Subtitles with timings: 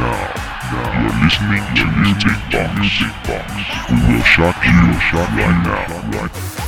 [0.00, 0.38] dance,
[0.70, 2.74] You're listening to Music Box.
[3.90, 6.20] We will shock you, shock right now.
[6.20, 6.67] Right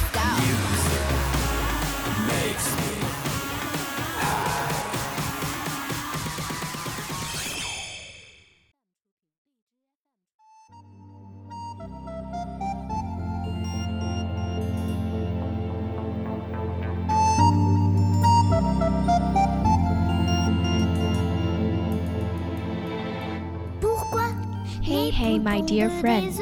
[24.83, 26.35] Hey, hey, my dear friend.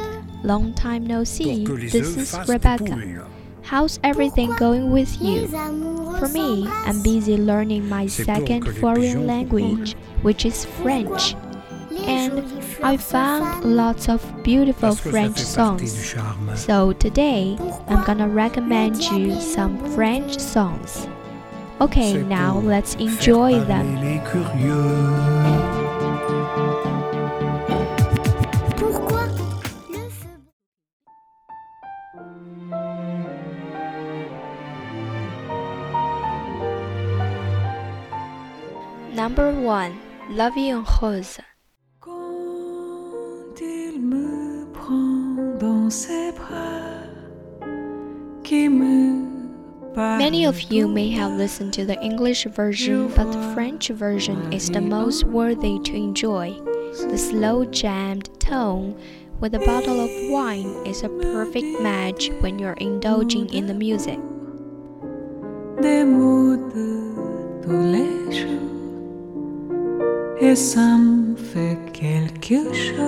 [0.43, 1.65] Long time no see.
[1.65, 3.27] Pour que les This is Rebecca.
[3.63, 5.47] How's everything going with you?
[6.19, 11.35] For me, I'm busy learning my second foreign language, which is French.
[12.07, 12.43] And
[12.83, 16.57] I found lots of beautiful Parce que ça French fait partie du songs.
[16.57, 17.59] So today,
[17.89, 21.07] I'm gonna recommend you some French songs.
[21.81, 23.97] Okay, now let's enjoy them.
[39.19, 39.99] Number one,
[40.31, 41.41] La vie en rose.
[41.99, 47.03] Quand il me prend dans ses bras,
[48.45, 49.27] qui me
[49.97, 54.71] Many of you may have listened to the English version, but the French version is
[54.71, 56.55] the most worthy to enjoy.
[57.11, 58.95] The slow jammed tone
[59.41, 64.21] with a bottle of wine is a perfect match when you're indulging in the music.
[70.41, 72.99] Et ça me fait quelque chose.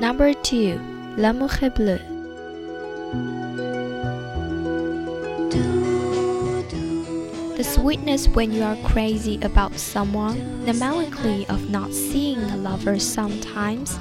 [0.00, 0.80] Number two,
[1.18, 1.98] La est bleu.
[7.58, 12.98] The sweetness when you are crazy about someone, the melancholy of not seeing the lover
[12.98, 13.98] sometimes,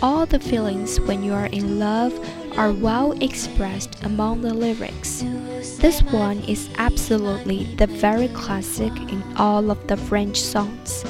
[0.00, 2.18] all the feelings when you are in love
[2.56, 5.22] are well expressed among the lyrics.
[5.76, 11.04] This one is absolutely the very classic in all of the French songs.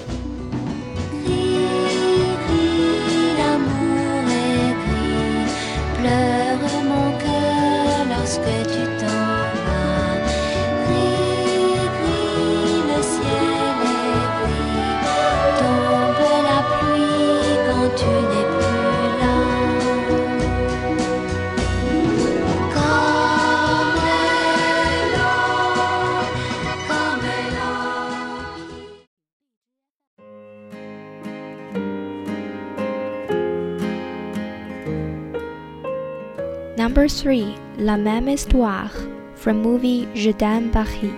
[36.96, 38.90] Number three, La même histoire
[39.34, 41.12] from movie Je t'aime Paris.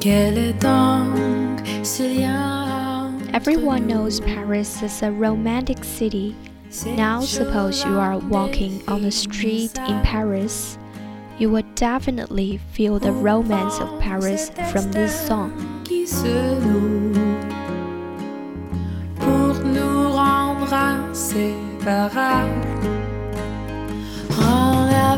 [0.00, 6.34] Quel est donc ce lien Everyone knows Paris is a romantic city.
[6.96, 10.78] Now, suppose you are walking on the street in Paris,
[11.38, 15.52] you will definitely feel the romance of Paris from this song.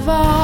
[0.08, 0.37] Qui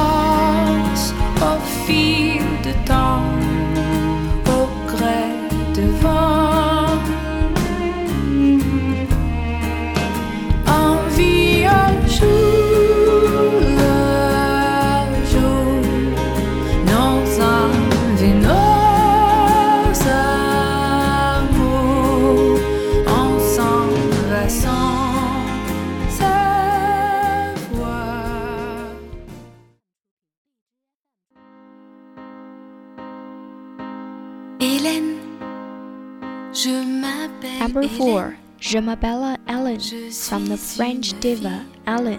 [37.84, 38.36] Number 4.
[38.60, 42.19] Je m'appelle Hélène from the French diva Hélène.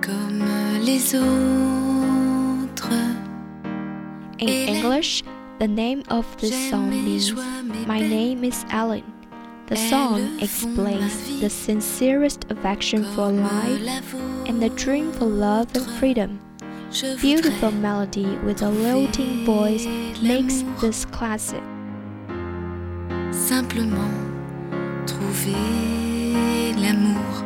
[0.00, 0.42] Comme
[0.82, 2.90] les autres.
[4.40, 5.24] In English,
[5.58, 7.34] the name of this song means
[7.86, 9.04] My name is Hélène.
[9.66, 14.14] The song explains the sincerest affection for life
[14.46, 16.40] and the dream for love and freedom.
[17.20, 19.86] Beautiful melody with a lilting voice
[20.22, 21.62] makes this classic.
[23.32, 24.31] Simplement
[25.06, 27.44] trouver l'amour.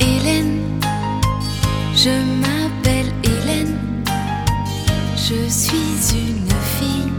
[0.00, 0.60] Hélène,
[1.94, 3.78] je m'appelle Hélène.
[5.16, 7.12] Je suis une fille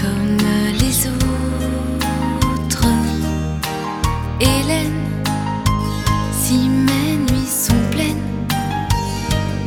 [0.00, 0.36] comme
[0.80, 2.86] les autres.
[4.40, 5.00] Hélène,
[6.42, 8.28] si mes nuits sont pleines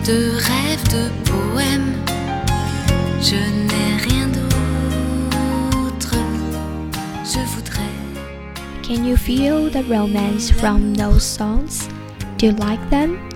[0.06, 1.94] de rêves, de poèmes,
[3.22, 4.53] je n'ai rien d'autre.
[7.34, 7.90] Je voudrais.
[8.84, 11.90] Can you feel the romance from those songs?
[12.38, 13.28] Do you like them?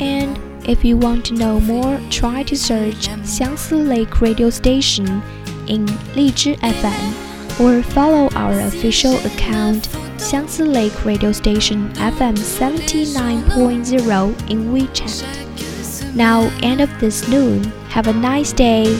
[0.00, 0.36] And
[0.68, 5.22] if you want to know more, try to search Xiangsi Lake Radio Station
[5.68, 5.86] in
[6.16, 9.88] Lizhi FM or follow our official account
[10.18, 16.14] Xiangsi Lake Radio Station FM 79.0 in WeChat.
[16.16, 17.62] Now, end of this noon.
[17.90, 18.98] Have a nice day.